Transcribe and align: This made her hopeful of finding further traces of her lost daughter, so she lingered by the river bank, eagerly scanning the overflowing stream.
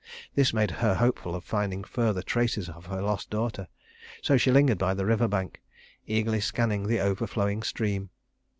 This 0.33 0.51
made 0.51 0.71
her 0.71 0.95
hopeful 0.95 1.35
of 1.35 1.43
finding 1.43 1.83
further 1.83 2.23
traces 2.23 2.67
of 2.67 2.87
her 2.87 3.03
lost 3.03 3.29
daughter, 3.29 3.67
so 4.23 4.35
she 4.35 4.49
lingered 4.49 4.79
by 4.79 4.95
the 4.95 5.05
river 5.05 5.27
bank, 5.27 5.61
eagerly 6.07 6.41
scanning 6.41 6.87
the 6.87 6.99
overflowing 6.99 7.61
stream. 7.61 8.09